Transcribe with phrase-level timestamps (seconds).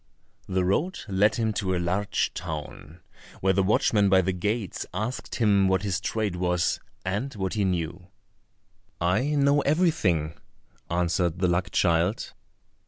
[0.47, 3.01] The road led him to a large town,
[3.39, 7.65] where the watchman by the gates asked him what his trade was, and what he
[7.65, 8.07] knew.
[8.99, 10.33] "I know everything,"
[10.89, 12.33] answered the luck child.